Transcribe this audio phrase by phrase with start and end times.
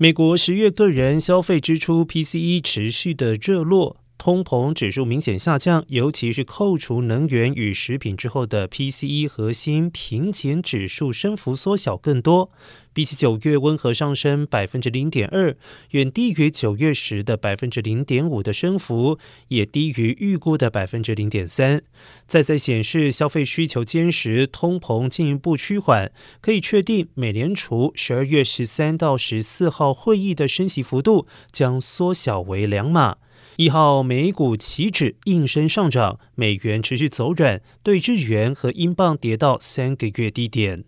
[0.00, 3.96] 美国十月个人消费支出 PCE 持续的热落。
[4.18, 12.50] 通膨指数明显下降，尤其是扣除能源与食品之后的 PCE 核心平减指数升幅缩小更多，
[12.92, 15.56] 比起九月温和上升百分之零点二，
[15.92, 19.18] 远低于九月时的百分之零点五的升幅，
[19.48, 21.80] 也低于预估的百分之零点三。
[22.26, 26.10] 再在显示消费需求坚实，通膨进一步趋缓，
[26.40, 33.18] 可以确定美联储十二月十三到十四号会议的升息幅度将缩小为两码。
[33.56, 40.84] 一号美股期指应声上涨，美元持续走软，对日元和英镑跌到三个月低点。